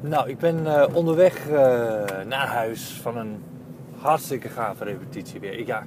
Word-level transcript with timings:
Nou, 0.00 0.28
ik 0.28 0.38
ben 0.38 0.58
uh, 0.58 0.84
onderweg 0.92 1.48
uh, 1.48 1.54
naar 2.26 2.46
huis 2.46 3.00
van 3.02 3.16
een 3.16 3.42
hartstikke 3.98 4.48
gave 4.48 4.84
repetitie 4.84 5.40
weer. 5.40 5.58
Ik, 5.58 5.66
ja, 5.66 5.84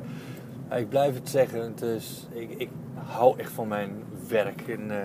ik 0.75 0.89
blijf 0.89 1.15
het 1.15 1.29
zeggen, 1.29 1.61
het 1.61 1.81
is, 1.81 2.27
ik, 2.31 2.49
ik 2.57 2.69
hou 2.93 3.39
echt 3.39 3.51
van 3.51 3.67
mijn 3.67 3.91
werk. 4.27 4.61
En, 4.67 4.81
uh, 4.87 4.95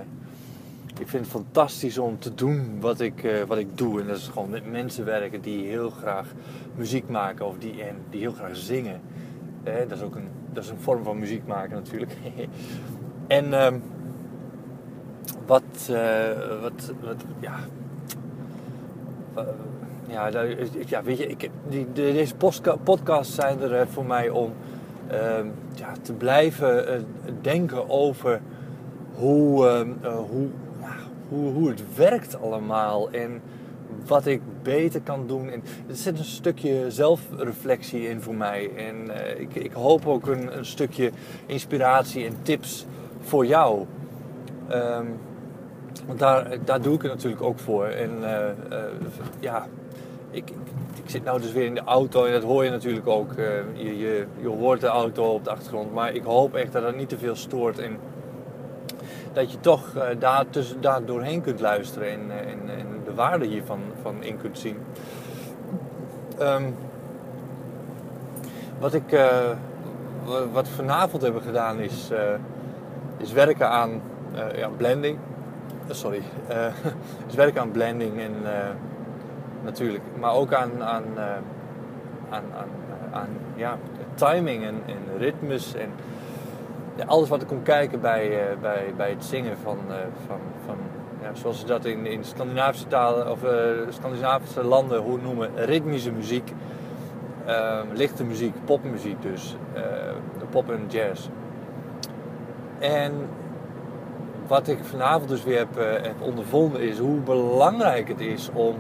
ik 0.99 1.09
vind 1.09 1.25
het 1.25 1.33
fantastisch 1.33 1.99
om 1.99 2.19
te 2.19 2.35
doen 2.35 2.81
wat 2.81 3.01
ik, 3.01 3.45
wat 3.47 3.59
ik 3.59 3.79
doe. 3.79 4.01
En 4.01 4.07
dat 4.07 4.17
is 4.17 4.29
gewoon 4.29 4.51
met 4.51 4.71
mensen 4.71 5.05
werken 5.05 5.41
die 5.41 5.67
heel 5.67 5.91
graag 5.91 6.27
muziek 6.75 7.09
maken 7.09 7.47
of 7.47 7.59
die, 7.59 7.83
en 7.83 7.97
die 8.11 8.21
heel 8.21 8.33
graag 8.33 8.57
zingen. 8.57 9.01
dat, 9.65 9.99
is 9.99 10.03
ook 10.03 10.15
een, 10.15 10.29
dat 10.53 10.65
is 10.65 10.71
een 10.71 10.81
vorm 10.81 11.03
van 11.03 11.19
muziek 11.19 11.47
maken 11.47 11.75
natuurlijk. 11.75 12.13
en 13.27 13.53
ehm, 13.53 13.79
wat, 15.47 15.91
wat, 16.61 16.93
wat, 17.01 17.25
ja, 17.41 17.59
eh, 17.59 17.65
ja, 20.07 20.29
ja, 20.87 21.03
weet 21.03 21.19
je, 21.19 21.27
ik, 21.27 21.51
die, 21.69 21.93
deze 21.93 22.35
podcasts 22.85 23.35
zijn 23.35 23.61
er 23.61 23.75
eh, 23.75 23.87
voor 23.87 24.05
mij 24.05 24.29
om 24.29 24.53
ehm, 25.09 25.47
ja, 25.75 25.93
te 26.03 26.13
blijven 26.13 26.89
eh, 26.89 27.01
denken 27.41 27.91
over 27.91 28.41
hoe, 29.15 29.69
ehm, 29.69 30.15
hoe, 30.31 30.49
ja, 30.81 30.95
hoe, 31.29 31.53
hoe 31.53 31.69
het 31.69 31.97
werkt 31.97 32.41
allemaal 32.41 33.11
en 33.11 33.41
wat 34.07 34.27
ik 34.27 34.41
beter 34.63 35.01
kan 35.01 35.27
doen. 35.27 35.51
En 35.51 35.63
er 35.89 35.97
zit 35.97 36.19
een 36.19 36.25
stukje 36.25 36.91
zelfreflectie 36.91 38.09
in 38.09 38.21
voor 38.21 38.35
mij. 38.35 38.71
En 38.77 38.95
ik, 39.41 39.55
ik 39.55 39.73
hoop 39.73 40.07
ook 40.07 40.27
een, 40.27 40.57
een, 40.57 40.67
stukje 40.67 41.11
inspiratie 41.47 42.27
en 42.27 42.37
tips 42.43 42.87
voor 43.21 43.47
jou. 43.47 43.85
Um, 44.73 45.19
want 46.07 46.19
daar, 46.19 46.57
daar 46.65 46.81
doe 46.81 46.95
ik 46.95 47.03
het 47.03 47.11
natuurlijk 47.11 47.43
ook 47.43 47.59
voor. 47.59 47.87
En 47.87 48.11
uh, 48.21 48.29
uh, 48.71 48.79
ja, 49.41 49.67
ik, 50.31 50.51
ik, 51.05 51.11
zit 51.11 51.25
nou 51.25 51.41
dus 51.41 51.53
weer 51.53 51.67
in 51.67 51.75
de 51.75 51.85
auto 51.85 52.25
en 52.25 52.33
dat 52.33 52.43
hoor 52.43 52.65
je 52.65 52.71
natuurlijk 52.71 53.07
ook. 53.07 53.33
Uh, 53.33 53.47
je, 53.75 54.27
je, 54.41 54.49
hoort 54.49 54.81
de 54.81 54.87
auto 54.87 55.25
op 55.25 55.45
de 55.45 55.51
achtergrond. 55.51 55.93
Maar 55.93 56.15
ik 56.15 56.25
hoop 56.25 56.55
echt 56.55 56.73
dat 56.73 56.83
het 56.83 56.97
niet 56.97 57.09
te 57.09 57.19
veel 57.19 57.37
stoort. 57.37 57.79
En 57.79 57.97
dat 59.33 59.53
je 59.53 59.61
toch 59.61 59.93
daar, 60.19 60.45
tussen, 60.51 60.81
daar 60.81 61.05
doorheen 61.05 61.41
kunt 61.41 61.61
luisteren 61.61 62.09
en, 62.09 62.29
de 63.05 63.15
waarde 63.15 63.47
hiervan 63.47 63.81
van 64.03 64.23
in 64.23 64.37
kunt 64.37 64.59
zien. 64.59 64.77
Um, 66.41 66.75
wat 68.79 68.95
ik 68.95 69.21
wat 70.53 70.69
vanavond 70.69 71.23
hebben 71.23 71.43
gedaan 71.43 71.79
is, 71.79 72.11
is 73.17 73.33
werken 73.33 73.69
aan 73.69 74.03
ja, 74.55 74.69
blending. 74.69 75.19
Eh, 75.89 75.95
sorry, 75.95 76.23
uh, 76.51 76.67
dus 77.27 77.35
werken 77.35 77.61
aan 77.61 77.71
blending 77.71 78.21
en 78.21 78.35
uh, 78.43 78.51
natuurlijk, 79.65 80.03
maar 80.21 80.33
ook 80.33 80.53
aan, 80.53 80.83
aan, 80.83 81.05
aan, 82.31 82.45
aan, 83.13 83.29
ja, 83.55 83.79
timing 84.15 84.65
en, 84.65 84.83
ritmes 85.19 85.75
en 85.75 85.91
alles 87.07 87.29
wat 87.29 87.41
er 87.41 87.47
komt 87.47 87.63
kijken 87.63 88.01
bij, 88.01 88.57
bij, 88.61 88.93
bij 88.97 89.11
het 89.11 89.25
zingen 89.25 89.57
van, 89.63 89.79
van, 90.27 90.39
van 90.65 90.77
ja, 91.23 91.35
zoals 91.35 91.61
ze 91.61 91.67
dat 91.67 91.85
in, 91.85 92.07
in 92.07 92.25
Scandinavische 92.25 92.87
talen 92.87 93.31
of 93.31 93.39
Scandinavische 93.89 94.65
landen 94.65 95.01
hoe 95.01 95.19
noemen, 95.21 95.51
ritmische 95.57 96.13
muziek, 96.13 96.53
ehm, 97.47 97.87
lichte 97.93 98.25
muziek, 98.25 98.55
popmuziek 98.65 99.23
dus, 99.23 99.57
pop 100.51 100.71
en 100.71 100.87
jazz. 100.89 101.29
En 102.79 103.13
wat 104.47 104.69
ik 104.69 104.79
vanavond 104.85 105.29
dus 105.29 105.45
weer 105.45 105.59
heb, 105.59 105.79
uh, 105.79 106.11
ondervonden 106.21 106.81
is 106.81 106.99
hoe 106.99 107.21
belangrijk 107.21 108.09
het 108.09 108.21
is 108.21 108.51
om 108.53 108.75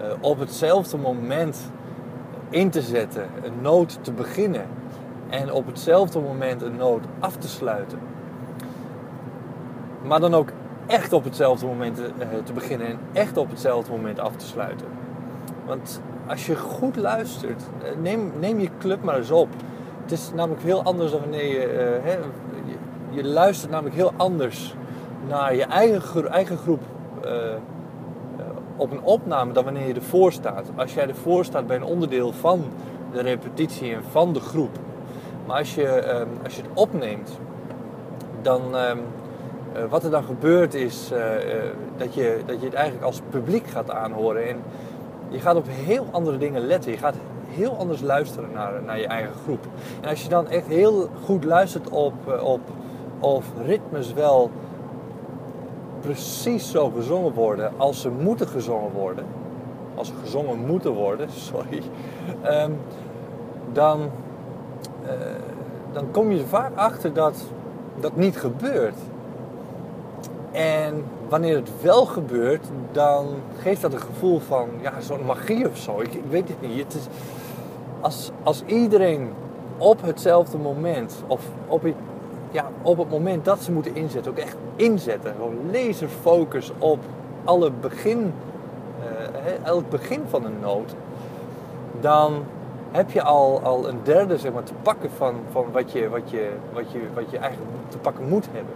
uh, 0.00 0.06
op 0.20 0.38
hetzelfde 0.38 0.96
moment 0.96 1.70
in 2.48 2.70
te 2.70 2.82
zetten, 2.82 3.28
een 3.42 3.60
noot 3.60 3.98
te 4.00 4.12
beginnen 4.12 4.66
en 5.28 5.52
op 5.52 5.66
hetzelfde 5.66 6.20
moment 6.20 6.62
een 6.62 6.76
noot 6.76 7.04
af 7.18 7.36
te 7.36 7.48
sluiten. 7.48 7.98
Maar 10.02 10.20
dan 10.20 10.34
ook 10.34 10.48
echt 10.86 11.12
op 11.12 11.24
hetzelfde 11.24 11.66
moment 11.66 11.98
uh, 11.98 12.06
te 12.44 12.52
beginnen 12.52 12.86
en 12.86 12.98
echt 13.12 13.36
op 13.36 13.50
hetzelfde 13.50 13.92
moment 13.92 14.18
af 14.18 14.36
te 14.36 14.46
sluiten. 14.46 14.86
Want 15.66 16.00
als 16.26 16.46
je 16.46 16.56
goed 16.56 16.96
luistert, 16.96 17.62
neem, 18.02 18.32
neem 18.40 18.60
je 18.60 18.68
club 18.78 19.02
maar 19.02 19.16
eens 19.16 19.30
op. 19.30 19.48
Het 20.02 20.12
is 20.12 20.30
namelijk 20.34 20.62
heel 20.62 20.82
anders 20.82 21.10
dan 21.10 21.20
wanneer 21.20 21.46
je, 21.46 21.98
je 23.10 23.24
luistert 23.24 23.70
namelijk 23.70 23.96
heel 23.96 24.12
anders 24.16 24.74
naar 25.28 25.54
je 25.54 25.64
eigen, 25.64 26.30
eigen 26.30 26.56
groep 26.56 26.80
uh, 27.24 27.32
op 28.76 28.90
een 28.90 29.02
opname 29.02 29.52
dan 29.52 29.64
wanneer 29.64 29.86
je 29.86 29.94
ervoor 29.94 30.32
staat. 30.32 30.66
Als 30.76 30.94
jij 30.94 31.08
ervoor 31.08 31.44
staat 31.44 31.66
bij 31.66 31.76
een 31.76 31.84
onderdeel 31.84 32.32
van 32.32 32.64
de 33.12 33.20
repetitie 33.20 33.94
en 33.94 34.02
van 34.10 34.32
de 34.32 34.40
groep. 34.40 34.78
Maar 35.46 35.58
als 35.58 35.74
je, 35.74 35.82
uh, 35.82 36.44
als 36.44 36.56
je 36.56 36.62
het 36.62 36.70
opneemt, 36.74 37.38
dan 38.42 38.62
uh, 38.72 38.90
wat 39.88 40.04
er 40.04 40.10
dan 40.10 40.24
gebeurt 40.24 40.74
is 40.74 41.12
dat, 41.96 42.14
je, 42.14 42.40
dat 42.46 42.60
je 42.60 42.64
het 42.64 42.74
eigenlijk 42.74 43.04
als 43.04 43.20
publiek 43.30 43.66
gaat 43.66 43.90
aanhoren. 43.90 44.48
En 44.48 44.62
je 45.28 45.38
gaat 45.38 45.56
op 45.56 45.66
heel 45.68 46.06
andere 46.10 46.38
dingen 46.38 46.66
letten. 46.66 46.90
Je 46.90 46.98
gaat 46.98 47.14
heel 47.48 47.76
anders 47.76 48.00
luisteren 48.00 48.48
naar, 48.52 48.82
naar 48.82 48.98
je 48.98 49.06
eigen 49.06 49.34
groep. 49.44 49.66
En 50.00 50.08
als 50.08 50.22
je 50.22 50.28
dan 50.28 50.48
echt 50.48 50.66
heel 50.66 51.08
goed 51.24 51.44
luistert 51.44 51.88
op, 51.88 52.40
op 52.42 52.60
of 53.18 53.46
ritmes 53.64 54.12
wel 54.12 54.50
precies 56.02 56.70
zo 56.70 56.90
gezongen 56.96 57.32
worden 57.32 57.72
als 57.76 58.00
ze 58.00 58.10
moeten 58.10 58.48
gezongen 58.48 58.92
worden, 58.92 59.24
als 59.94 60.08
ze 60.08 60.14
gezongen 60.22 60.66
moeten 60.66 60.92
worden, 60.92 61.28
sorry, 61.52 61.82
ehm, 62.42 62.70
dan, 63.72 64.00
uh, 65.04 65.10
dan 65.92 66.10
kom 66.10 66.30
je 66.32 66.46
vaak 66.46 66.76
achter 66.76 67.12
dat 67.12 67.44
dat 68.00 68.16
niet 68.16 68.36
gebeurt. 68.36 68.96
En 70.50 71.04
wanneer 71.28 71.56
het 71.56 71.70
wel 71.82 72.04
gebeurt, 72.04 72.66
dan 72.92 73.26
geeft 73.58 73.80
dat 73.80 73.92
een 73.92 74.00
gevoel 74.00 74.40
van 74.40 74.68
ja, 74.80 75.00
zo'n 75.00 75.24
magie 75.24 75.68
of 75.68 75.76
zo. 75.76 76.00
Ik, 76.00 76.14
ik, 76.14 76.24
weet 76.30 76.48
het 76.48 76.60
niet. 76.60 76.78
Het 76.78 76.94
is, 76.94 77.06
als, 78.00 78.30
als 78.42 78.62
iedereen 78.66 79.30
op 79.78 80.02
hetzelfde 80.02 80.58
moment 80.58 81.22
of 81.26 81.40
op, 81.66 81.84
ja, 82.52 82.70
op 82.82 82.98
het 82.98 83.10
moment 83.10 83.44
dat 83.44 83.62
ze 83.62 83.72
moeten 83.72 83.94
inzetten, 83.94 84.32
ook 84.32 84.38
echt 84.38 84.56
inzetten. 84.76 85.34
Gewoon 85.34 85.70
laserfocus 85.72 86.72
op 86.78 86.98
alle 87.44 87.70
begin, 87.70 88.32
uh, 89.00 89.66
elk 89.66 89.90
begin 89.90 90.22
van 90.28 90.44
een 90.44 90.60
noot. 90.60 90.94
Dan 92.00 92.44
heb 92.90 93.10
je 93.10 93.22
al, 93.22 93.60
al 93.62 93.88
een 93.88 93.98
derde 94.02 94.38
zeg 94.38 94.52
maar, 94.52 94.62
te 94.62 94.72
pakken 94.82 95.10
van, 95.16 95.34
van 95.50 95.66
wat, 95.72 95.92
je, 95.92 96.08
wat, 96.08 96.30
je, 96.30 96.50
wat, 96.72 96.92
je, 96.92 97.00
wat 97.14 97.30
je 97.30 97.38
eigenlijk 97.38 97.72
te 97.88 97.98
pakken 97.98 98.28
moet 98.28 98.46
hebben. 98.52 98.74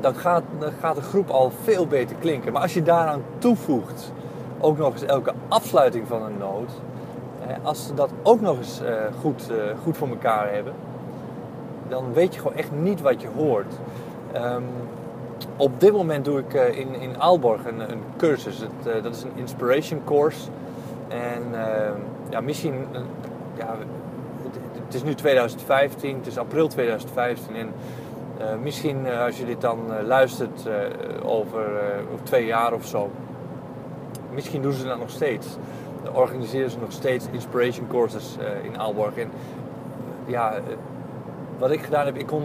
Dan 0.00 0.14
gaat, 0.14 0.42
dan 0.58 0.72
gaat 0.80 0.96
de 0.96 1.02
groep 1.02 1.30
al 1.30 1.52
veel 1.62 1.86
beter 1.86 2.16
klinken. 2.16 2.52
Maar 2.52 2.62
als 2.62 2.74
je 2.74 2.82
daaraan 2.82 3.22
toevoegt 3.38 4.12
ook 4.60 4.78
nog 4.78 4.92
eens 4.92 5.02
elke 5.02 5.32
afsluiting 5.48 6.06
van 6.06 6.22
een 6.22 6.38
noot. 6.38 6.70
Als 7.62 7.86
ze 7.86 7.94
dat 7.94 8.10
ook 8.22 8.40
nog 8.40 8.56
eens 8.56 8.80
uh, 8.82 8.88
goed, 9.20 9.50
uh, 9.50 9.56
goed 9.82 9.96
voor 9.96 10.08
elkaar 10.08 10.52
hebben 10.52 10.74
dan 11.92 12.12
weet 12.12 12.34
je 12.34 12.40
gewoon 12.40 12.56
echt 12.56 12.70
niet 12.72 13.00
wat 13.00 13.22
je 13.22 13.28
hoort. 13.36 13.72
Um, 14.34 14.64
op 15.56 15.80
dit 15.80 15.92
moment 15.92 16.24
doe 16.24 16.38
ik 16.38 16.54
uh, 16.54 16.78
in, 16.78 16.94
in 16.94 17.20
Aalborg 17.20 17.64
een, 17.64 17.90
een 17.90 18.02
cursus. 18.16 18.58
Het, 18.58 18.96
uh, 18.96 19.02
dat 19.02 19.14
is 19.14 19.22
een 19.22 19.32
inspiration 19.34 20.00
course. 20.04 20.48
En 21.08 21.42
uh, 21.52 21.58
ja, 22.30 22.40
misschien, 22.40 22.74
ja, 23.56 23.76
het, 24.84 24.94
is 24.94 25.02
nu 25.02 25.14
2015, 25.14 26.16
het 26.16 26.26
is 26.26 26.38
april 26.38 26.68
2015. 26.68 27.56
En 27.56 27.72
eh, 28.38 28.46
misschien 28.62 29.06
als 29.08 29.38
je 29.38 29.44
dit 29.44 29.60
dan 29.60 29.78
luistert 30.06 30.68
over, 31.22 31.66
over 32.12 32.24
twee 32.24 32.46
jaar 32.46 32.72
of 32.72 32.86
zo, 32.86 33.10
misschien 34.32 34.62
doen 34.62 34.72
ze 34.72 34.84
dat 34.84 34.98
nog 34.98 35.10
steeds. 35.10 35.56
Organiseren 36.12 36.70
ze 36.70 36.78
nog 36.78 36.92
steeds 36.92 37.26
inspiration 37.30 37.86
courses 37.86 38.36
in 38.62 38.78
Aalborg. 38.78 39.16
En 39.16 39.30
ja, 40.26 40.54
wat 41.58 41.70
ik 41.70 41.82
gedaan 41.82 42.06
heb, 42.06 42.16
ik 42.16 42.30
uh, 42.30 42.38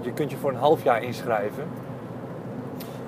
je 0.00 0.12
kunt 0.14 0.30
je 0.30 0.36
voor 0.36 0.50
een 0.50 0.56
half 0.56 0.82
jaar 0.82 1.02
inschrijven. 1.02 1.64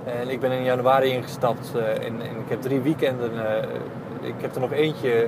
En 0.05 0.29
ik 0.29 0.41
ben 0.41 0.51
in 0.51 0.63
januari 0.63 1.11
ingestapt 1.11 1.73
uh, 1.77 2.07
en, 2.07 2.15
ik 2.21 2.49
heb 2.49 2.63
drie 2.63 2.81
weekenden. 2.81 3.33
Uh, 3.35 4.29
ik 4.29 4.35
heb 4.41 4.55
er 4.55 4.61
nog 4.61 4.73
eentje 4.73 5.27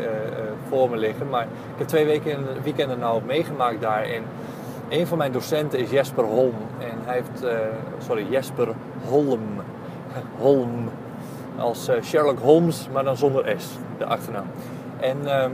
voor 0.69 0.90
me 0.90 0.96
liggen, 0.96 1.28
maar 1.28 1.43
ik 1.43 1.78
heb 1.78 1.87
twee 1.87 2.04
weken, 2.04 2.46
weekenden 2.62 2.99
nou 2.99 3.22
meegemaakt 3.25 3.81
daar. 3.81 4.02
En 4.02 4.22
een 4.88 5.06
van 5.06 5.19
mijn 5.19 5.32
docenten 5.32 5.78
is 5.78 5.90
Jesper 5.90 6.25
Holm. 6.25 6.55
En 6.78 6.98
hij 7.05 7.14
heeft, 7.14 7.44
sorry, 8.06 8.26
Jesper 8.31 8.69
Holm. 9.08 9.40
Holm. 10.38 10.88
Als 11.58 11.90
Sherlock 12.02 12.38
Holmes, 12.38 12.88
maar 12.93 13.05
dan 13.05 13.16
zonder 13.16 13.55
S, 13.60 13.78
de 13.98 14.05
achternaam. 14.05 14.46
En 15.00 15.43
um, 15.43 15.52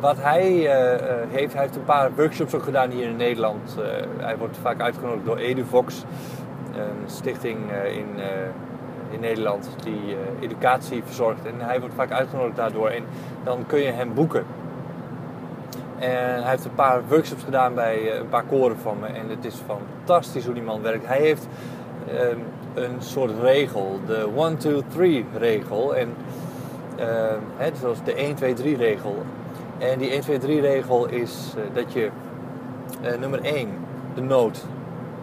wat 0.00 0.16
hij 0.20 0.52
uh, 0.52 1.00
heeft, 1.28 1.52
hij 1.52 1.62
heeft 1.62 1.76
een 1.76 1.84
paar 1.84 2.10
workshops 2.16 2.54
ook 2.54 2.62
gedaan 2.62 2.90
hier 2.90 3.08
in 3.08 3.16
Nederland. 3.16 3.76
Uh, 3.78 3.84
hij 4.18 4.36
wordt 4.36 4.58
vaak 4.62 4.80
uitgenodigd 4.80 5.24
door 5.24 5.36
EduVox, 5.36 6.04
een 6.74 7.10
stichting 7.10 7.58
in, 7.92 8.06
in 9.10 9.20
Nederland 9.20 9.68
die 9.82 10.16
educatie 10.40 11.02
verzorgt. 11.04 11.46
En 11.46 11.54
hij 11.58 11.80
wordt 11.80 11.94
vaak 11.94 12.10
uitgenodigd 12.10 12.56
daardoor. 12.56 12.88
En 12.88 13.04
dan 13.44 13.66
kun 13.66 13.80
je 13.80 13.90
hem 13.90 14.14
boeken. 14.14 14.44
En 15.98 16.42
hij 16.42 16.50
heeft 16.50 16.64
een 16.64 16.74
paar 16.74 17.02
workshops 17.08 17.44
gedaan 17.44 17.74
bij 17.74 18.18
een 18.18 18.28
paar 18.28 18.44
koren 18.44 18.78
van 18.78 18.98
me. 19.00 19.06
En 19.06 19.28
het 19.28 19.44
is 19.44 19.54
fantastisch 19.66 20.44
hoe 20.44 20.54
die 20.54 20.62
man 20.62 20.82
werkt. 20.82 21.06
Hij 21.06 21.20
heeft 21.20 21.48
ehm, 22.08 22.38
een 22.74 22.96
soort 22.98 23.32
regel, 23.42 24.00
de 24.06 24.28
1, 24.36 24.56
2, 24.56 24.82
3 24.88 25.24
regel. 25.38 25.96
En 25.96 26.14
uh, 26.98 27.66
zoals 27.80 27.98
de 28.04 28.14
1, 28.14 28.34
2, 28.34 28.54
3 28.54 28.76
regel. 28.76 29.22
En 29.80 29.98
die 29.98 30.10
1, 30.10 30.20
2, 30.20 30.38
3 30.38 30.60
regel 30.60 31.08
is 31.08 31.54
uh, 31.56 31.62
dat 31.74 31.92
je 31.92 32.10
uh, 33.02 33.18
nummer 33.18 33.42
1 33.42 33.68
de 34.14 34.20
noot 34.20 34.64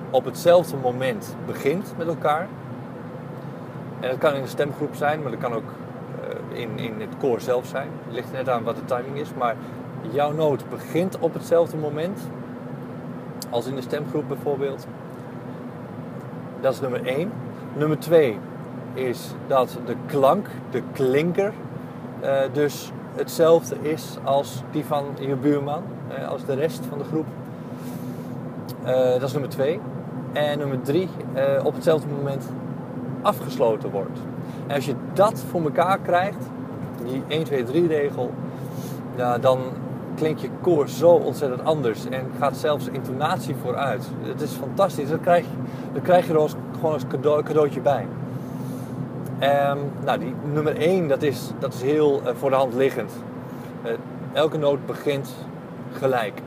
op 0.10 0.26
hetzelfde 0.26 0.78
moment 0.78 1.36
begint 1.46 1.94
met 1.98 2.08
elkaar. 2.08 2.48
En 4.00 4.10
dat 4.10 4.18
kan 4.18 4.34
in 4.34 4.42
een 4.42 4.48
stemgroep 4.48 4.96
zijn, 4.96 5.22
maar 5.22 5.32
dat 5.32 5.40
kan 5.40 5.54
ook 5.54 5.64
uh, 6.54 6.60
in, 6.60 6.80
in 6.80 6.94
het 7.00 7.18
koor 7.18 7.42
zelf 7.42 7.66
zijn. 7.66 7.90
Het 8.06 8.14
ligt 8.14 8.32
net 8.32 8.50
aan 8.50 8.64
wat 8.64 8.76
de 8.76 8.86
timing 8.86 9.18
is. 9.18 9.34
Maar 9.38 9.56
jouw 10.12 10.32
noot 10.32 10.70
begint 10.70 11.20
op 11.20 11.34
hetzelfde 11.34 11.78
moment. 11.78 12.20
Als 13.50 13.66
in 13.66 13.76
de 13.76 13.82
stemgroep 13.82 14.28
bijvoorbeeld. 14.28 14.88
Dat 16.62 16.74
is 16.74 16.80
nummer 16.80 17.06
1. 17.06 17.32
Nummer 17.76 18.00
2 18.00 18.38
is 18.94 19.34
dat 19.48 19.78
de 19.86 19.96
klank, 20.06 20.48
de 20.70 20.82
klinker, 20.94 21.54
dus 22.52 22.92
hetzelfde 23.18 23.76
is 23.82 24.18
als 24.24 24.64
die 24.72 24.86
van 24.86 25.06
je 25.20 25.36
buurman, 25.36 25.82
uh, 26.20 26.30
als 26.30 26.46
de 26.46 26.54
rest 26.54 26.86
van 26.90 26.98
de 26.98 27.04
groep. 27.04 27.26
Uh, 28.86 29.12
dat 29.12 29.22
is 29.22 29.32
nummer 29.32 29.50
2. 29.50 29.80
En 30.34 30.58
nummer 30.58 30.82
3 30.82 31.10
op 31.64 31.74
hetzelfde 31.74 32.08
moment 32.08 32.50
afgesloten 33.22 33.92
wordt. 33.92 34.20
En 34.68 34.76
als 34.76 34.86
je 34.86 34.96
dat 35.14 35.44
voor 35.50 35.62
elkaar 35.62 36.00
krijgt, 36.00 36.50
die 37.06 37.24
1, 37.28 37.44
2, 37.44 37.64
3 37.64 37.88
regel, 37.88 38.32
ja, 39.16 39.38
dan 39.38 39.60
klinkt 40.16 40.42
je 40.42 40.50
koor 40.62 40.90
zo 40.90 41.10
ontzettend 41.10 41.64
anders 41.64 42.06
en 42.10 42.26
gaat 42.40 42.58
zelfs 42.58 42.88
intonatie 42.88 43.56
vooruit. 43.56 44.10
Het 44.22 44.42
is 44.42 44.52
fantastisch. 44.52 45.10
Dat 45.10 45.22
krijg, 45.22 45.46
dat 45.94 46.04
krijg 46.04 46.28
je 46.28 46.34
er 46.34 46.40
als, 46.40 46.56
gewoon 46.76 46.94
als 46.94 47.08
cadeau, 47.08 47.44
cadeautje 47.44 47.82
bij. 47.82 48.06
Um, 49.42 49.92
nou, 50.04 50.20
die 50.20 50.34
nummer 50.54 50.76
1, 50.76 51.08
dat 51.08 51.22
is, 51.22 51.52
dat 51.60 51.74
is 51.74 51.82
heel 51.82 52.22
uh, 52.26 52.30
voor 52.34 52.50
de 52.50 52.56
hand 52.56 52.74
liggend. 52.74 53.12
Uh, 53.86 53.92
elke 54.34 54.58
noot 54.58 54.86
begint 54.86 55.36
gelijk. 55.92 56.42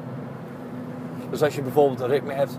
Dus 1.30 1.42
als 1.42 1.54
je 1.54 1.62
bijvoorbeeld 1.62 2.00
een 2.00 2.08
ritme 2.08 2.32
hebt, 2.32 2.58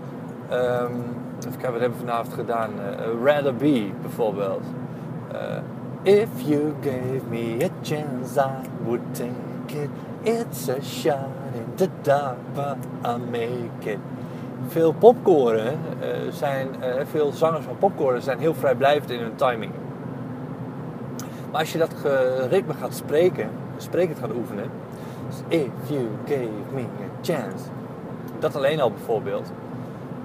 um, 0.52 1.04
even 1.38 1.50
kijken, 1.50 1.72
wat 1.72 1.80
hebben 1.80 1.98
we 1.98 2.06
vanavond 2.06 2.34
gedaan? 2.34 2.70
Uh, 2.70 3.32
Rather 3.32 3.54
Be 3.54 3.90
bijvoorbeeld. 4.00 4.62
If 6.02 6.28
you 6.44 6.74
gave 6.80 7.20
me 7.30 7.64
a 7.64 7.68
chance, 7.82 8.40
I 8.40 8.68
would 8.84 9.00
take 9.12 9.82
it. 9.82 9.90
It's 10.22 10.68
a 10.68 10.82
shot 10.82 11.28
in 11.54 11.74
the 11.74 11.88
dark, 12.02 12.36
but 12.54 12.76
I 13.04 13.16
make 13.30 13.90
it. 13.90 13.98
Veel 14.68 14.92
popkoren 14.92 15.78
zijn, 16.30 16.68
veel 17.10 17.32
zangers 17.32 17.64
van 17.64 17.78
popkoren 17.78 18.22
zijn 18.22 18.38
heel 18.38 18.54
vrijblijvend 18.54 19.10
in 19.10 19.20
hun 19.20 19.34
timing. 19.34 19.72
Maar 21.52 21.60
als 21.60 21.72
je 21.72 21.78
dat 21.78 21.94
ritme 22.48 22.74
gaat 22.74 22.94
spreken, 22.94 23.48
sprekend 23.76 24.18
gaat 24.18 24.34
oefenen. 24.36 24.70
Dus 25.28 25.58
if 25.58 25.88
you 25.88 26.08
gave 26.26 26.74
me 26.74 26.80
a 26.80 27.22
chance. 27.22 27.64
Dat 28.38 28.56
alleen 28.56 28.80
al 28.80 28.90
bijvoorbeeld. 28.90 29.52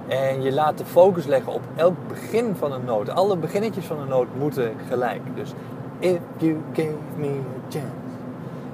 En 0.07 0.41
je 0.41 0.53
laat 0.53 0.77
de 0.77 0.85
focus 0.85 1.25
leggen 1.25 1.53
op 1.53 1.61
elk 1.75 1.95
begin 2.07 2.55
van 2.55 2.71
een 2.71 2.85
noot. 2.85 3.09
Alle 3.09 3.37
beginnetjes 3.37 3.85
van 3.85 3.99
een 3.99 4.07
noot 4.07 4.27
moeten 4.39 4.71
gelijk. 4.89 5.21
Dus 5.35 5.53
if 5.99 6.19
you 6.37 6.57
gave 6.73 6.97
me 7.15 7.27
a 7.27 7.69
chance. 7.69 8.07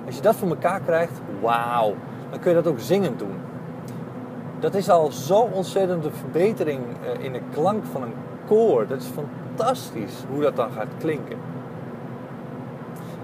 Als 0.05 0.15
je 0.15 0.21
dat 0.21 0.35
voor 0.35 0.49
elkaar 0.49 0.79
krijgt, 0.79 1.21
wauw. 1.41 1.93
Dan 2.29 2.39
kun 2.39 2.49
je 2.49 2.61
dat 2.61 2.67
ook 2.67 2.79
zingend 2.79 3.19
doen. 3.19 3.35
Dat 4.59 4.73
is 4.73 4.89
al 4.89 5.11
zo 5.11 5.39
ontzettend 5.39 6.03
de 6.03 6.11
verbetering 6.11 6.79
eh, 6.79 7.23
in 7.25 7.33
de 7.33 7.41
klank 7.53 7.85
van 7.91 8.01
een 8.01 8.13
koor. 8.47 8.87
Dat 8.87 9.01
is 9.01 9.07
fantastisch 9.07 10.13
hoe 10.29 10.41
dat 10.41 10.55
dan 10.55 10.71
gaat 10.71 10.87
klinken. 10.99 11.37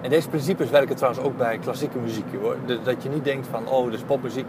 En 0.01 0.09
deze 0.09 0.29
principes 0.29 0.69
werken 0.69 0.95
trouwens 0.95 1.23
ook 1.23 1.37
bij 1.37 1.57
klassieke 1.57 1.97
muziek. 1.97 2.25
Hoor. 2.41 2.55
Dat 2.83 3.03
je 3.03 3.09
niet 3.09 3.23
denkt 3.23 3.47
van, 3.47 3.67
oh, 3.67 3.85
dat 3.85 3.93
is 3.93 4.01
popmuziek. 4.01 4.45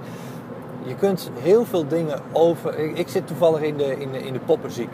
Je 0.83 0.95
kunt 0.95 1.31
heel 1.41 1.65
veel 1.65 1.89
dingen 1.89 2.19
over... 2.33 2.79
Ik, 2.79 3.09
zit 3.09 3.27
toevallig 3.27 3.61
in 3.61 3.77
de, 3.77 4.01
in 4.01 4.13
de, 4.13 4.19
in 4.19 4.33
de 4.33 4.39
popmuziek. 4.39 4.91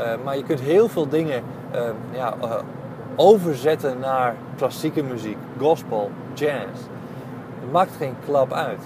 Uh, 0.00 0.04
maar 0.24 0.36
je 0.36 0.42
kunt 0.42 0.60
heel 0.60 0.88
veel 0.88 1.08
dingen 1.08 1.42
uh, 1.74 1.80
ja, 2.12 2.34
uh, 2.42 2.54
overzetten 3.16 3.98
naar 3.98 4.34
klassieke 4.56 5.02
muziek. 5.02 5.36
Gospel, 5.58 6.10
jazz. 6.34 6.80
Het 7.60 7.72
maakt 7.72 7.96
geen 7.96 8.14
klap 8.24 8.52
uit. 8.52 8.80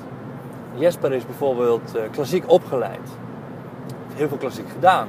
Jesper 0.75 1.13
is 1.13 1.27
bijvoorbeeld 1.27 1.99
klassiek 2.11 2.45
opgeleid. 2.47 3.09
Heel 4.15 4.29
veel 4.29 4.37
klassiek 4.37 4.69
gedaan. 4.71 5.09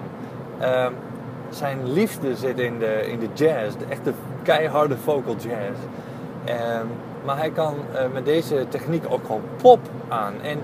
Zijn 1.49 1.93
liefde 1.93 2.35
zit 2.35 2.59
in 2.59 2.79
de, 2.79 3.11
in 3.11 3.19
de 3.19 3.27
jazz, 3.33 3.77
de 3.77 3.85
echte 3.89 4.13
keiharde 4.43 4.97
vocal 4.97 5.35
jazz. 5.35 5.79
Um, 6.49 6.87
maar 7.25 7.37
hij 7.37 7.49
kan 7.49 7.75
uh, 7.93 7.99
met 8.13 8.25
deze 8.25 8.65
techniek 8.69 9.03
ook 9.09 9.25
gewoon 9.25 9.41
pop 9.61 9.79
aan. 10.07 10.33
En, 10.41 10.57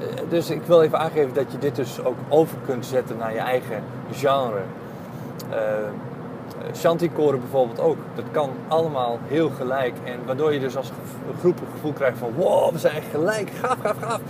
uh, 0.00 0.06
dus 0.28 0.50
ik 0.50 0.62
wil 0.62 0.82
even 0.82 0.98
aangeven 0.98 1.34
dat 1.34 1.52
je 1.52 1.58
dit 1.58 1.76
dus 1.76 2.04
ook 2.04 2.16
over 2.28 2.56
kunt 2.66 2.86
zetten 2.86 3.16
naar 3.16 3.32
je 3.32 3.38
eigen 3.38 3.82
genre. 4.12 4.60
Uh, 5.50 5.56
bijvoorbeeld 7.40 7.80
ook. 7.80 7.96
Dat 8.14 8.24
kan 8.30 8.50
allemaal 8.68 9.18
heel 9.26 9.50
gelijk. 9.50 9.94
En 10.04 10.18
waardoor 10.26 10.52
je 10.52 10.60
dus 10.60 10.76
als 10.76 10.92
groep 11.38 11.60
een 11.60 11.72
gevoel 11.72 11.92
krijgt 11.92 12.18
van... 12.18 12.32
Wow, 12.36 12.72
we 12.72 12.78
zijn 12.78 13.02
gelijk. 13.10 13.50
Gaaf, 13.60 13.76
gaaf, 13.82 13.96
gaaf. 14.00 14.20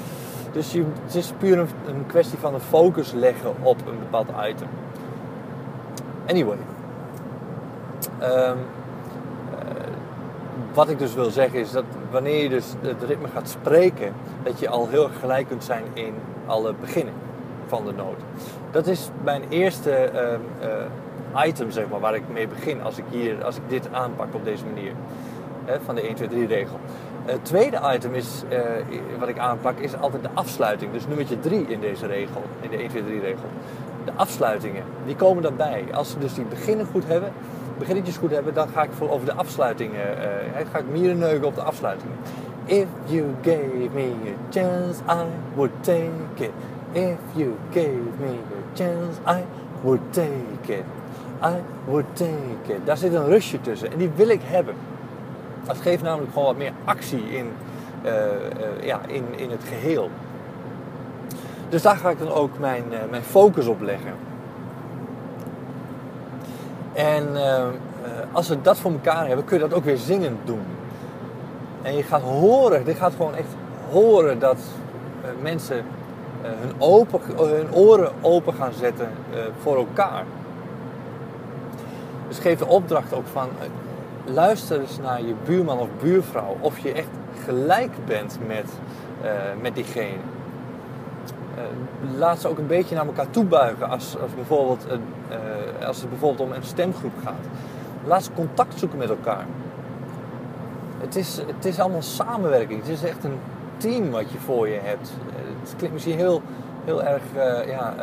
Dus 0.52 0.72
je, 0.72 0.84
het 1.04 1.14
is 1.14 1.32
puur 1.38 1.58
een, 1.58 1.68
een 1.86 2.06
kwestie 2.06 2.38
van 2.38 2.54
een 2.54 2.60
focus 2.60 3.12
leggen 3.12 3.54
op 3.62 3.76
een 3.86 3.98
bepaald 3.98 4.28
item. 4.48 4.68
Anyway. 6.26 6.56
Um, 8.22 8.58
wat 10.74 10.88
ik 10.88 10.98
dus 10.98 11.14
wil 11.14 11.30
zeggen 11.30 11.58
is 11.58 11.70
dat 11.70 11.84
wanneer 12.10 12.42
je 12.42 12.48
dus 12.48 12.66
het 12.80 13.02
ritme 13.02 13.28
gaat 13.28 13.48
spreken, 13.48 14.12
dat 14.42 14.60
je 14.60 14.68
al 14.68 14.88
heel 14.88 15.08
gelijk 15.20 15.48
kunt 15.48 15.64
zijn 15.64 15.84
in 15.92 16.14
alle 16.46 16.74
beginnen 16.80 17.14
van 17.66 17.84
de 17.84 17.92
noot. 17.92 18.20
Dat 18.70 18.86
is 18.86 19.08
mijn 19.22 19.42
eerste 19.48 20.10
uh, 20.14 20.20
uh, 20.68 21.46
item, 21.46 21.70
zeg 21.70 21.88
maar, 21.88 22.00
waar 22.00 22.14
ik 22.14 22.22
mee 22.32 22.48
begin 22.48 22.82
als 22.82 22.98
ik, 22.98 23.04
hier, 23.10 23.44
als 23.44 23.56
ik 23.56 23.62
dit 23.68 23.88
aanpak 23.92 24.34
op 24.34 24.44
deze 24.44 24.64
manier. 24.64 24.92
Van 25.84 25.94
de 25.94 26.00
1, 26.00 26.14
2, 26.14 26.28
3 26.28 26.46
regel. 26.46 26.78
Het 27.24 27.44
tweede 27.44 27.80
item 27.94 28.14
is, 28.14 28.42
uh, 28.52 28.58
wat 29.18 29.28
ik 29.28 29.38
aanpak 29.38 29.78
is 29.78 29.96
altijd 29.96 30.22
de 30.22 30.28
afsluiting. 30.34 30.92
Dus 30.92 31.06
nummertje 31.06 31.40
3 31.40 31.66
in 31.66 31.80
deze 31.80 32.06
regel, 32.06 32.42
in 32.60 32.70
de 32.70 32.76
1, 32.76 32.88
2, 32.88 33.04
3 33.04 33.20
regel. 33.20 33.48
De 34.04 34.12
afsluitingen, 34.16 34.82
die 35.06 35.16
komen 35.16 35.42
daarbij. 35.42 35.84
Als 35.92 36.10
ze 36.10 36.18
dus 36.18 36.34
die 36.34 36.44
beginnen 36.44 36.86
goed 36.86 37.06
hebben, 37.06 37.32
beginnetjes 37.78 38.16
goed 38.16 38.30
hebben, 38.30 38.54
dan 38.54 38.68
ga 38.68 38.82
ik 38.82 38.90
voor 38.92 39.10
over 39.10 39.26
de 39.26 39.34
afsluitingen. 39.34 40.18
Uh, 40.18 40.66
ga 40.72 40.78
ik 40.78 40.84
mierenneuken 40.92 41.46
op 41.46 41.54
de 41.54 41.62
afsluitingen. 41.62 42.16
If 42.64 42.86
you 43.04 43.24
gave 43.42 43.88
me 43.94 44.12
a 44.26 44.50
chance, 44.50 45.02
I 45.08 45.24
would 45.54 45.72
take 45.80 46.10
it. 46.34 46.50
If 46.92 47.18
you 47.32 47.52
gave 47.70 48.16
me 48.18 48.30
a 48.32 48.74
chance, 48.74 49.40
I 49.40 49.44
would 49.82 50.00
take 50.10 50.72
it. 50.72 50.84
I 51.42 51.54
would 51.84 52.06
take 52.12 52.74
it. 52.74 52.86
Daar 52.86 52.96
zit 52.96 53.14
een 53.14 53.26
rustje 53.26 53.60
tussen 53.60 53.92
en 53.92 53.98
die 53.98 54.10
wil 54.16 54.28
ik 54.28 54.40
hebben. 54.42 54.74
Dat 55.66 55.76
geeft 55.76 56.02
namelijk 56.02 56.32
gewoon 56.32 56.46
wat 56.46 56.56
meer 56.56 56.72
actie 56.84 57.36
in, 57.36 57.46
uh, 58.04 58.12
uh, 58.12 58.86
ja, 58.86 59.00
in, 59.06 59.24
in 59.36 59.50
het 59.50 59.64
geheel. 59.68 60.10
Dus 61.68 61.82
daar 61.82 61.96
ga 61.96 62.10
ik 62.10 62.18
dan 62.18 62.32
ook 62.32 62.58
mijn, 62.58 62.84
mijn 63.10 63.22
focus 63.22 63.66
op 63.66 63.80
leggen. 63.80 64.12
En 66.94 67.28
uh, 67.32 67.66
als 68.32 68.48
we 68.48 68.60
dat 68.60 68.78
voor 68.78 68.92
elkaar 68.92 69.26
hebben, 69.26 69.44
kun 69.44 69.56
je 69.56 69.68
dat 69.68 69.74
ook 69.74 69.84
weer 69.84 69.96
zingend 69.96 70.38
doen. 70.44 70.64
En 71.82 71.96
je 71.96 72.02
gaat 72.02 72.22
horen, 72.22 72.84
dit 72.84 72.96
gaat 72.96 73.12
gewoon 73.16 73.34
echt 73.34 73.48
horen 73.90 74.38
dat 74.38 74.56
uh, 74.56 75.42
mensen 75.42 75.76
uh, 75.76 76.48
hun, 76.60 76.72
open, 76.78 77.20
hun 77.36 77.74
oren 77.74 78.12
open 78.20 78.54
gaan 78.54 78.72
zetten 78.72 79.08
voor 79.62 79.76
elkaar. 79.76 80.24
Dus 82.28 82.38
geef 82.38 82.58
de 82.58 82.66
opdracht 82.66 83.14
ook 83.14 83.26
van 83.32 83.48
luister 84.24 84.80
eens 84.80 84.98
naar 84.98 85.22
je 85.22 85.34
buurman 85.44 85.78
of 85.78 85.88
buurvrouw 86.00 86.56
of 86.60 86.78
je 86.78 86.92
echt 86.92 87.08
gelijk 87.44 87.90
bent 88.06 88.38
met, 88.46 88.70
met 89.60 89.74
diegene. 89.74 90.18
Uh, 91.56 92.18
laat 92.18 92.40
ze 92.40 92.48
ook 92.48 92.58
een 92.58 92.66
beetje 92.66 92.94
naar 92.94 93.06
elkaar 93.06 93.30
toebuigen 93.30 93.88
als, 93.88 94.16
als, 94.22 94.34
bijvoorbeeld 94.34 94.86
uh, 94.88 95.86
als 95.86 96.00
het 96.00 96.10
bijvoorbeeld 96.10 96.48
om 96.48 96.56
een 96.56 96.62
stemgroep 96.62 97.12
gaat. 97.24 97.46
Laat 98.04 98.24
ze 98.24 98.32
contact 98.32 98.78
zoeken 98.78 98.98
met 98.98 99.08
elkaar. 99.08 99.46
Het 100.98 101.16
is, 101.16 101.36
het 101.36 101.64
is 101.64 101.80
allemaal 101.80 102.02
samenwerking. 102.02 102.80
Het 102.80 102.88
is 102.88 103.04
echt 103.04 103.24
een 103.24 103.38
team 103.76 104.10
wat 104.10 104.30
je 104.30 104.38
voor 104.38 104.68
je 104.68 104.78
hebt. 104.82 105.12
Het 105.60 105.74
klinkt 105.76 105.94
misschien 105.94 106.16
heel, 106.16 106.42
heel 106.84 107.02
erg, 107.02 107.22
ja, 107.66 107.94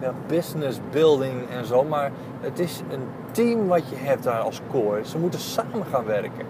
ja, 0.00 0.12
business 0.26 0.80
building 0.90 1.50
en 1.50 1.64
zo. 1.64 1.84
Maar 1.84 2.10
het 2.40 2.58
is 2.58 2.82
een 2.90 3.06
team 3.30 3.66
wat 3.66 3.88
je 3.88 3.96
hebt 3.96 4.22
daar 4.22 4.40
als 4.40 4.60
core. 4.70 5.04
Ze 5.04 5.18
moeten 5.18 5.40
samen 5.40 5.86
gaan 5.90 6.04
werken. 6.04 6.46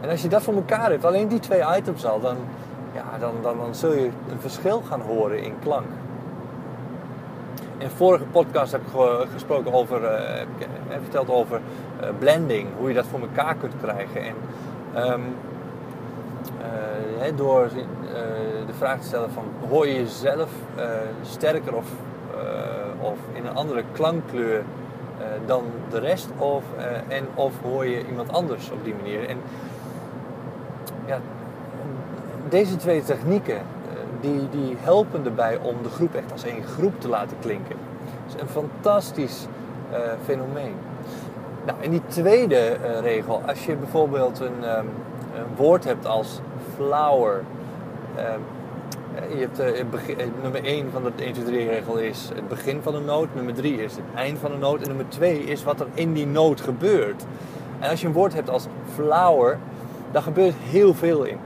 En 0.00 0.10
als 0.10 0.22
je 0.22 0.28
dat 0.28 0.42
voor 0.42 0.54
elkaar 0.54 0.90
hebt, 0.90 1.04
alleen 1.04 1.28
die 1.28 1.40
twee 1.40 1.62
items 1.76 2.04
al, 2.04 2.20
dan, 2.20 2.36
ja, 2.94 3.18
dan, 3.18 3.34
dan, 3.42 3.56
dan 3.56 3.74
zul 3.74 3.92
je 3.92 4.10
een 4.30 4.40
verschil 4.40 4.82
gaan 4.88 5.00
horen 5.00 5.42
in 5.42 5.54
klank. 5.62 5.86
In 7.78 7.90
vorige 7.90 8.24
podcast 8.24 8.72
heb 8.72 8.80
ik 8.80 8.88
gesproken 9.32 9.72
over, 9.72 10.02
uh, 10.02 10.08
heb 10.88 11.00
verteld 11.02 11.28
over 11.28 11.60
uh, 12.02 12.08
blending, 12.18 12.68
hoe 12.78 12.88
je 12.88 12.94
dat 12.94 13.06
voor 13.06 13.20
elkaar 13.20 13.54
kunt 13.54 13.72
krijgen. 13.80 14.22
En 14.22 14.34
uh, 14.94 15.12
door 17.36 17.68
de 18.66 18.72
vraag 18.78 19.00
te 19.00 19.06
stellen 19.06 19.30
van 19.30 19.44
hoor 19.68 19.86
je 19.86 19.94
jezelf 19.94 20.50
sterker 21.22 21.74
of, 21.74 21.86
of 23.00 23.18
in 23.32 23.46
een 23.46 23.54
andere 23.54 23.84
klankkleur 23.92 24.62
dan 25.46 25.64
de 25.90 25.98
rest 25.98 26.28
of, 26.38 26.64
en 27.08 27.26
of 27.34 27.52
hoor 27.62 27.86
je 27.86 28.06
iemand 28.06 28.32
anders 28.32 28.70
op 28.70 28.84
die 28.84 28.94
manier. 28.94 29.28
En 29.28 29.38
ja, 31.06 31.18
deze 32.52 32.76
twee 32.76 33.02
technieken 33.02 33.62
die, 34.20 34.48
die 34.50 34.76
helpen 34.78 35.24
erbij 35.24 35.58
om 35.62 35.76
de 35.82 35.88
groep 35.88 36.14
echt 36.14 36.32
als 36.32 36.44
één 36.44 36.62
groep 36.62 37.00
te 37.00 37.08
laten 37.08 37.36
klinken. 37.40 37.76
Het 38.24 38.34
is 38.34 38.40
een 38.40 38.48
fantastisch 38.48 39.46
uh, 39.92 39.98
fenomeen. 40.24 40.74
Nou, 41.66 41.78
en 41.82 41.90
die 41.90 42.02
tweede 42.06 42.76
uh, 42.82 43.00
regel, 43.00 43.42
als 43.46 43.66
je 43.66 43.76
bijvoorbeeld 43.76 44.40
een, 44.40 44.78
um, 44.78 44.86
een, 45.34 45.56
woord 45.56 45.84
hebt 45.84 46.06
als 46.06 46.40
flower. 46.74 47.42
Um, 48.18 48.42
je 49.36 49.48
hebt, 49.50 49.90
begin, 49.90 50.32
nummer 50.42 50.64
1 50.64 50.90
van 50.92 51.02
de 51.02 51.10
1, 51.16 51.32
2, 51.32 51.44
3 51.44 51.68
regel 51.68 51.96
is 51.96 52.30
het 52.34 52.48
begin 52.48 52.82
van 52.82 52.92
de 52.92 53.00
noot. 53.00 53.34
Nummer 53.34 53.54
3 53.54 53.82
is 53.82 53.92
het 53.92 54.04
eind 54.14 54.38
van 54.38 54.50
de 54.50 54.56
noot. 54.56 54.80
En 54.80 54.88
nummer 54.88 55.08
2 55.08 55.44
is 55.44 55.64
wat 55.64 55.80
er 55.80 55.86
in 55.94 56.12
die 56.12 56.26
noot 56.26 56.60
gebeurt. 56.60 57.24
En 57.78 57.90
als 57.90 58.00
je 58.00 58.06
een 58.06 58.12
woord 58.12 58.34
hebt 58.34 58.50
als 58.50 58.66
flower, 58.94 59.58
daar 60.10 60.22
gebeurt 60.22 60.54
heel 60.58 60.94
veel 60.94 61.24
in. 61.24 61.38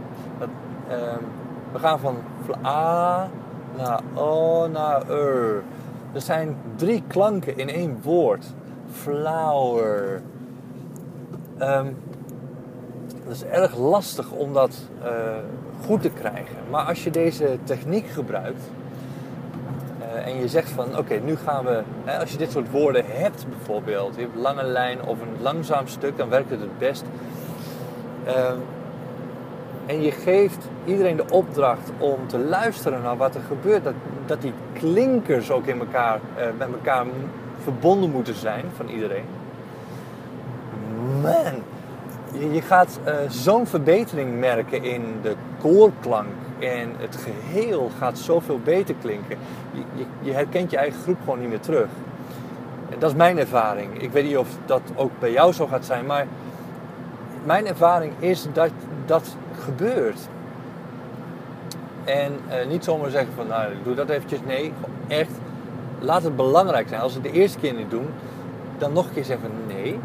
Um, 0.90 1.24
we 1.72 1.78
gaan 1.78 1.98
van 1.98 2.16
A 2.64 3.28
naar 3.76 4.00
O 4.14 4.66
naar 4.68 5.10
R. 5.10 5.62
Er 6.12 6.20
zijn 6.20 6.56
drie 6.76 7.02
klanken 7.06 7.58
in 7.58 7.68
één 7.68 7.98
woord. 8.02 8.46
Flower. 8.90 10.22
Um, 11.60 11.96
dat 13.24 13.34
is 13.34 13.44
erg 13.44 13.76
lastig 13.76 14.30
om 14.30 14.52
dat 14.52 14.76
uh, 15.04 15.10
goed 15.86 16.02
te 16.02 16.08
krijgen. 16.08 16.56
Maar 16.70 16.84
als 16.84 17.04
je 17.04 17.10
deze 17.10 17.58
techniek 17.64 18.06
gebruikt 18.06 18.70
uh, 20.00 20.26
en 20.26 20.36
je 20.36 20.48
zegt 20.48 20.70
van 20.70 20.98
oké, 20.98 21.14
nu 21.14 21.36
gaan 21.36 21.64
we, 21.64 21.82
hè, 22.04 22.18
als 22.18 22.32
je 22.32 22.38
dit 22.38 22.50
soort 22.50 22.70
woorden 22.70 23.04
hebt 23.06 23.46
bijvoorbeeld, 23.48 24.14
je 24.14 24.20
hebt 24.20 24.36
lange 24.36 24.64
lijn 24.64 25.02
of 25.02 25.20
een 25.20 25.42
langzaam 25.42 25.86
stuk, 25.86 26.16
dan 26.16 26.28
werkt 26.28 26.50
het 26.50 26.60
het 26.60 26.78
best. 26.78 27.04
Um, 28.26 28.62
en 29.86 30.02
je 30.02 30.10
geeft 30.10 30.68
iedereen 30.84 31.16
de 31.16 31.24
opdracht 31.30 31.90
om 31.98 32.26
te 32.26 32.38
luisteren 32.38 33.02
naar 33.02 33.16
wat 33.16 33.34
er 33.34 33.40
gebeurt. 33.40 33.84
Dat, 33.84 33.94
dat 34.26 34.42
die 34.42 34.52
klinkers 34.72 35.50
ook 35.50 35.66
in 35.66 35.78
elkaar, 35.78 36.20
uh, 36.38 36.44
met 36.58 36.68
elkaar 36.72 37.06
verbonden 37.62 38.10
moeten 38.10 38.34
zijn 38.34 38.64
van 38.76 38.88
iedereen. 38.88 39.24
Man, 41.22 41.62
je, 42.40 42.52
je 42.52 42.62
gaat 42.62 43.00
uh, 43.06 43.14
zo'n 43.28 43.66
verbetering 43.66 44.38
merken 44.38 44.84
in 44.84 45.02
de 45.22 45.34
koorklank. 45.60 46.28
En 46.58 46.92
het 46.96 47.16
geheel 47.16 47.90
gaat 47.98 48.18
zoveel 48.18 48.60
beter 48.64 48.94
klinken. 49.00 49.38
Je, 49.72 49.82
je, 49.94 50.04
je 50.20 50.32
herkent 50.32 50.70
je 50.70 50.76
eigen 50.76 51.00
groep 51.02 51.18
gewoon 51.20 51.40
niet 51.40 51.48
meer 51.48 51.60
terug. 51.60 51.88
En 52.90 52.98
dat 52.98 53.10
is 53.10 53.16
mijn 53.16 53.38
ervaring. 53.38 54.02
Ik 54.02 54.10
weet 54.10 54.24
niet 54.24 54.36
of 54.36 54.48
dat 54.66 54.80
ook 54.94 55.10
bij 55.18 55.32
jou 55.32 55.52
zo 55.52 55.66
gaat 55.66 55.84
zijn, 55.84 56.06
maar 56.06 56.26
mijn 57.44 57.66
ervaring 57.66 58.12
is 58.18 58.46
dat 58.52 58.70
dat 59.06 59.36
gebeurt. 59.64 60.28
En 62.04 62.32
uh, 62.48 62.68
niet 62.68 62.84
zomaar 62.84 63.10
zeggen 63.10 63.32
van, 63.34 63.46
nou, 63.46 63.72
doe 63.84 63.94
dat 63.94 64.08
eventjes. 64.08 64.40
Nee, 64.46 64.72
echt, 65.08 65.30
laat 65.98 66.22
het 66.22 66.36
belangrijk 66.36 66.88
zijn. 66.88 67.00
Als 67.00 67.14
we 67.14 67.20
het 67.20 67.32
de 67.32 67.38
eerste 67.38 67.58
keer 67.58 67.74
niet 67.74 67.90
doen, 67.90 68.06
dan 68.78 68.92
nog 68.92 69.06
een 69.06 69.12
keer 69.12 69.24
zeggen 69.24 69.50
nee. 69.66 69.98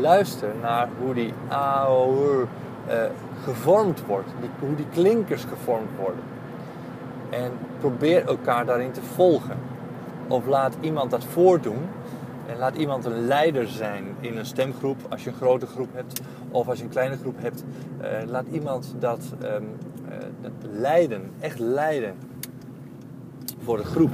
Luister 0.00 0.48
naar 0.62 0.88
hoe 1.00 1.14
die 1.14 1.32
AOR 1.48 2.46
uh, 2.88 2.94
gevormd 3.44 4.06
wordt. 4.06 4.28
Die, 4.40 4.50
hoe 4.58 4.76
die 4.76 4.86
klinkers 4.92 5.44
gevormd 5.44 5.90
worden. 5.98 6.22
En 7.30 7.50
probeer 7.80 8.26
elkaar 8.26 8.66
daarin 8.66 8.92
te 8.92 9.02
volgen. 9.14 9.56
Of 10.28 10.46
laat 10.46 10.76
iemand 10.80 11.10
dat 11.10 11.24
voordoen 11.24 11.88
en 12.46 12.58
laat 12.58 12.76
iemand 12.76 13.04
een 13.04 13.26
leider 13.26 13.68
zijn 13.68 14.04
in 14.20 14.36
een 14.36 14.46
stemgroep, 14.46 14.96
als 15.08 15.24
je 15.24 15.30
een 15.30 15.36
grote 15.36 15.66
groep 15.66 15.88
hebt, 15.94 16.20
of 16.50 16.68
als 16.68 16.78
je 16.78 16.84
een 16.84 16.90
kleine 16.90 17.16
groep 17.16 17.42
hebt. 17.42 17.64
Uh, 18.02 18.08
laat 18.26 18.44
iemand 18.52 18.94
dat, 18.98 19.32
um, 19.42 19.48
uh, 19.48 20.16
dat, 20.40 20.52
leiden, 20.72 21.30
echt 21.40 21.58
leiden 21.58 22.14
voor 23.62 23.76
de 23.76 23.84
groep. 23.84 24.10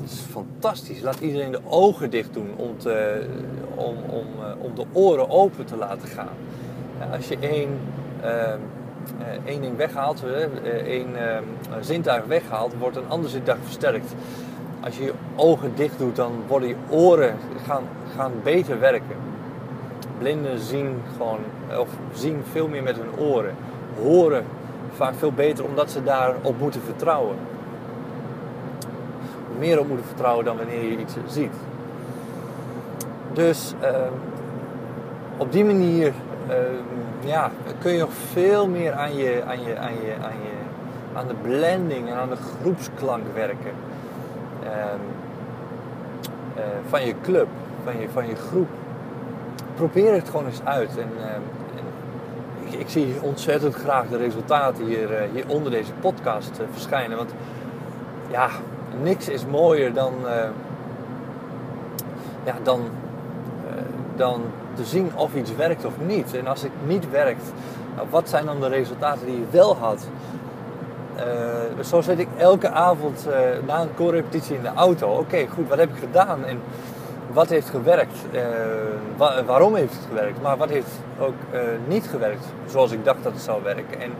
Dat 0.00 0.10
is 0.10 0.20
fantastisch. 0.30 1.00
Laat 1.00 1.20
iedereen 1.20 1.50
de 1.50 1.60
ogen 1.64 2.10
dicht 2.10 2.34
doen 2.34 2.50
om, 2.56 2.78
te, 2.78 3.26
om, 3.74 3.96
om, 4.06 4.26
uh, 4.40 4.64
om 4.64 4.74
de 4.74 4.84
oren 4.92 5.30
open 5.30 5.64
te 5.64 5.76
laten 5.76 6.08
gaan. 6.08 6.36
als 7.12 7.28
je 7.28 7.38
één, 7.40 7.78
ehm, 8.20 8.58
één 9.44 9.60
ding 9.60 9.76
weghaalt, 9.76 10.22
één 10.84 11.16
ehm, 11.16 11.44
zintuig 11.80 12.24
weghaalt, 12.24 12.74
wordt 12.78 12.96
een 12.96 13.08
ander 13.08 13.30
zintuig 13.30 13.58
versterkt 13.62 14.14
als 14.80 14.96
je 14.96 15.04
je 15.04 15.12
ogen 15.36 15.72
dicht 15.74 15.98
doet, 15.98 16.16
dan 16.16 16.32
worden 16.46 16.68
je 16.68 16.76
oren 16.88 17.36
gaan, 17.66 17.82
gaan 18.16 18.32
beter 18.42 18.80
werken. 18.80 19.16
Blinden 20.18 20.58
zien 20.58 21.02
gewoon, 21.16 21.38
of 21.78 21.88
zien 22.12 22.42
veel 22.52 22.68
meer 22.68 22.82
met 22.82 22.96
hun 22.96 23.26
oren. 23.26 23.54
Horen 24.02 24.44
vaak 24.92 25.14
veel 25.14 25.32
beter 25.32 25.64
omdat 25.64 25.90
ze 25.90 26.02
daarop 26.02 26.58
moeten 26.58 26.80
vertrouwen. 26.84 27.36
Meer 29.58 29.78
op 29.78 29.88
moeten 29.88 30.06
vertrouwen 30.06 30.44
dan 30.44 30.56
wanneer 30.56 30.82
je 30.82 30.98
iets 30.98 31.14
ziet. 31.26 31.54
Dus 33.32 33.74
uh, 33.82 33.88
op 35.36 35.52
die 35.52 35.64
manier 35.64 36.12
uh, 36.48 36.54
ja, 37.24 37.50
kun 37.78 37.92
je 37.92 37.98
nog 37.98 38.12
veel 38.32 38.68
meer 38.68 38.92
aan, 38.92 39.16
je, 39.16 39.42
aan, 39.46 39.62
je, 39.62 39.76
aan, 39.78 39.92
je, 39.92 40.14
aan, 40.22 40.38
je, 40.42 40.52
aan 41.14 41.26
de 41.26 41.34
blending 41.42 42.08
en 42.08 42.14
aan 42.14 42.28
de 42.28 42.36
groepsklank 42.60 43.22
werken. 43.34 43.72
Ehm, 44.62 45.00
eh, 46.54 46.62
van 46.88 47.06
je 47.06 47.14
club, 47.22 47.48
van 47.84 48.00
je, 48.00 48.08
van 48.08 48.26
je 48.26 48.36
groep. 48.36 48.68
Probeer 49.74 50.12
het 50.12 50.28
gewoon 50.28 50.46
eens 50.46 50.64
uit. 50.64 50.98
En, 50.98 51.10
ehm, 51.20 51.40
ik, 52.64 52.80
ik, 52.80 52.88
zie 52.88 53.14
ontzettend 53.20 53.74
graag 53.74 54.08
de 54.08 54.16
resultaten 54.16 54.84
hier, 54.84 55.10
uh, 55.10 55.18
hier 55.32 55.44
onder 55.46 55.72
deze 55.72 55.92
podcast 55.92 56.50
uh, 56.60 56.66
verschijnen. 56.72 57.16
Want 57.16 57.30
ja, 58.30 58.48
niks 59.02 59.28
is 59.28 59.46
mooier 59.46 59.92
dan, 59.92 60.12
ja, 62.44 62.54
dan, 62.62 62.80
dan 64.16 64.42
te 64.74 64.84
zien 64.84 65.10
of 65.16 65.34
iets 65.34 65.56
werkt 65.56 65.84
of 65.84 65.92
niet. 66.06 66.36
En 66.36 66.46
als 66.46 66.62
het 66.62 66.72
niet 66.86 67.10
werkt, 67.10 67.52
nou, 67.96 68.08
wat 68.10 68.28
zijn 68.28 68.46
dan 68.46 68.60
de 68.60 68.68
resultaten 68.68 69.26
die 69.26 69.38
je 69.38 69.46
wel 69.50 69.76
had? 69.76 70.08
Uh, 71.18 71.84
zo 71.84 72.00
zit 72.00 72.18
ik 72.18 72.28
elke 72.36 72.70
avond 72.70 73.26
uh, 73.28 73.34
na 73.66 73.80
een 73.80 73.94
co-repetitie 73.94 74.56
in 74.56 74.62
de 74.62 74.72
auto. 74.74 75.18
Oké, 75.18 75.46
goed, 75.46 75.68
wat 75.68 75.78
heb 75.78 75.90
ik 75.90 75.98
gedaan 75.98 76.44
en 76.44 76.60
wat 77.32 77.48
heeft 77.48 77.68
gewerkt? 77.68 78.16
Wa 79.16 79.44
waarom 79.44 79.74
heeft 79.74 79.94
het 79.94 80.04
gewerkt? 80.08 80.42
Maar 80.42 80.56
wat 80.56 80.68
heeft 80.68 81.00
ook 81.20 81.34
niet 81.86 82.06
gewerkt 82.06 82.44
zoals 82.66 82.92
ik 82.92 83.04
dacht 83.04 83.22
dat 83.22 83.32
het 83.32 83.42
zou 83.42 83.62
werken? 83.62 84.00
En 84.00 84.10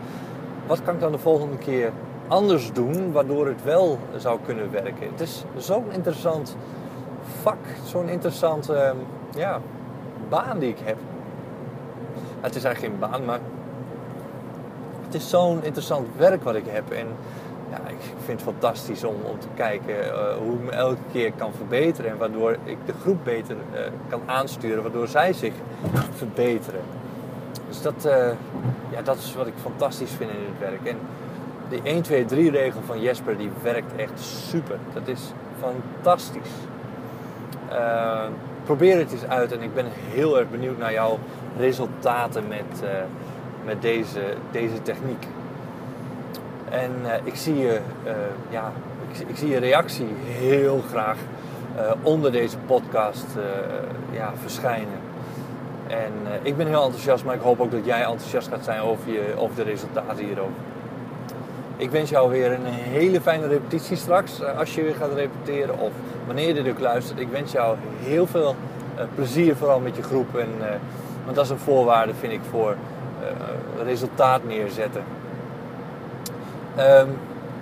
wat 0.67 0.83
kan 0.83 0.93
ik 0.93 0.99
dan 0.99 1.11
de 1.11 1.17
volgende 1.17 1.57
keer 1.57 1.91
anders 2.27 2.73
doen 2.73 3.11
waardoor 3.11 3.47
het 3.47 3.63
wel 3.63 3.99
zou 4.17 4.39
kunnen 4.45 4.71
werken? 4.71 5.11
Het 5.11 5.19
is 5.21 5.43
zo'n 5.57 5.85
interessant 5.91 6.55
vak, 7.41 7.57
zo'n 7.85 8.09
interessante 8.09 8.93
ja, 9.35 9.59
baan 10.29 10.59
die 10.59 10.69
ik 10.69 10.79
heb. 10.83 10.97
Het 12.41 12.55
is 12.55 12.63
eigenlijk 12.63 12.93
geen 12.93 13.09
baan, 13.09 13.25
maar 13.25 13.39
het 15.11 15.21
is 15.21 15.29
zo'n 15.29 15.63
interessant 15.63 16.07
werk 16.17 16.43
wat 16.43 16.55
ik 16.55 16.65
heb. 16.67 16.91
En 16.91 17.07
ja, 17.69 17.77
ik 17.87 17.97
vind 18.25 18.41
het 18.41 18.41
fantastisch 18.41 19.03
om, 19.03 19.15
om 19.23 19.39
te 19.39 19.47
kijken 19.55 19.95
uh, 20.05 20.37
hoe 20.37 20.53
ik 20.53 20.63
me 20.63 20.71
elke 20.71 21.01
keer 21.11 21.31
kan 21.31 21.51
verbeteren. 21.53 22.11
En 22.11 22.17
waardoor 22.17 22.57
ik 22.63 22.77
de 22.85 22.93
groep 23.01 23.23
beter 23.23 23.55
uh, 23.55 23.79
kan 24.09 24.21
aansturen, 24.25 24.83
waardoor 24.83 25.07
zij 25.07 25.33
zich 25.33 25.53
verbeteren. 26.15 26.81
Dus 27.67 27.81
dat, 27.81 28.05
uh, 28.05 28.11
ja, 28.91 29.01
dat 29.03 29.17
is 29.17 29.35
wat 29.35 29.47
ik 29.47 29.53
fantastisch 29.61 30.11
vind 30.11 30.29
in 30.29 30.37
dit 30.37 30.69
werk. 30.69 30.85
En 30.85 30.97
de 31.69 31.79
1, 31.89 32.01
2, 32.01 32.25
3 32.25 32.51
regel 32.51 32.81
van 32.85 33.01
Jesper 33.01 33.37
die 33.37 33.51
werkt 33.61 33.95
echt 33.95 34.19
super. 34.19 34.77
Dat 34.93 35.07
is 35.07 35.21
fantastisch. 35.59 36.51
probeer 38.63 38.97
het 38.97 39.11
eens 39.11 39.25
uit 39.25 39.51
en 39.51 39.61
ik 39.61 39.73
ben 39.73 39.85
heel 39.89 40.39
erg 40.39 40.49
benieuwd 40.49 40.77
naar 40.77 40.93
jouw 40.93 41.19
resultaten 41.57 42.47
met 42.47 42.83
met 43.65 43.81
deze, 43.81 44.19
deze 44.51 44.81
techniek. 44.81 45.27
En 46.69 46.91
uh, 47.03 47.13
ik 47.23 47.35
zie 47.35 47.57
je, 47.57 47.79
uh, 48.05 48.11
ja, 48.49 48.71
ik, 49.11 49.27
ik, 49.27 49.37
zie 49.37 49.49
je 49.49 49.57
reactie 49.57 50.07
heel 50.23 50.83
graag 50.89 51.17
onder 52.01 52.31
deze 52.31 52.57
podcast 52.57 53.25
ja, 54.11 54.33
verschijnen. 54.41 54.99
En 55.87 56.13
ik 56.41 56.57
ben 56.57 56.67
heel 56.67 56.83
enthousiast, 56.83 57.25
maar 57.25 57.35
ik 57.35 57.41
hoop 57.41 57.59
ook 57.59 57.71
dat 57.71 57.85
jij 57.85 58.01
enthousiast 58.01 58.47
gaat 58.47 58.63
zijn 58.63 58.81
over, 58.81 59.11
je, 59.11 59.33
over 59.37 59.55
de 59.55 59.63
resultaten 59.63 60.25
hierover. 60.25 60.53
Ik 61.77 61.91
wens 61.91 62.09
jou 62.09 62.29
weer 62.29 62.51
een 62.51 62.65
hele 62.65 63.21
fijne 63.21 63.47
repetitie 63.47 63.97
straks, 63.97 64.43
als 64.43 64.75
je 64.75 64.81
weer 64.81 64.95
gaat 64.95 65.13
repeteren 65.13 65.79
of 65.79 65.91
wanneer 66.25 66.55
je 66.55 66.63
dit 66.63 66.79
luistert. 66.79 67.19
Ik 67.19 67.29
wens 67.29 67.51
jou 67.51 67.77
heel 68.03 68.27
veel 68.27 68.55
plezier, 69.15 69.55
vooral 69.55 69.79
met 69.79 69.95
je 69.95 70.03
groep. 70.03 70.37
En, 70.37 70.49
want 71.23 71.35
dat 71.35 71.45
is 71.45 71.51
een 71.51 71.57
voorwaarde, 71.57 72.13
vind 72.13 72.33
ik, 72.33 72.41
voor 72.49 72.75
resultaat 73.83 74.43
neerzetten. 74.43 75.03
Um, 76.79 77.17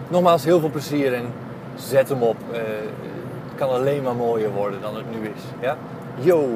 nogmaals, 0.08 0.44
heel 0.44 0.60
veel 0.60 0.70
plezier 0.70 1.14
en 1.14 1.26
zet 1.76 2.10
hem 2.10 2.22
op. 2.22 2.36
Uh, 2.52 2.58
het 2.58 3.56
kan 3.56 3.70
alleen 3.70 4.04
maar 4.04 4.16
mooier 4.16 4.52
worden 4.52 4.82
dan 4.82 4.96
het 4.96 5.06
nu 5.12 5.28
is. 5.28 5.42
Ja? 5.60 5.78
Yo! 6.20 6.56